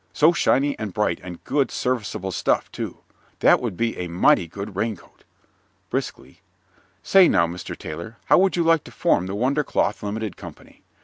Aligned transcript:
So 0.13 0.33
shiny 0.33 0.75
and 0.79 0.95
bright, 0.95 1.19
and 1.21 1.43
good 1.43 1.69
serviceable 1.69 2.31
stuff, 2.31 2.71
too. 2.71 3.01
That 3.41 3.59
would 3.59 3.79
make 3.79 3.95
a 3.99 4.07
mighty 4.07 4.47
good 4.47 4.75
raincoat. 4.75 5.25
(Briskly) 5.91 6.41
Say, 7.03 7.27
now, 7.27 7.45
Mr. 7.45 7.77
Tailor, 7.77 8.17
how 8.25 8.39
would 8.39 8.55
you 8.55 8.63
like 8.63 8.83
to 8.85 8.91
form 8.91 9.27
the 9.27 9.35
Wonder 9.35 9.63
Cloth 9.63 10.01
Limited 10.01 10.37
Company? 10.37 10.81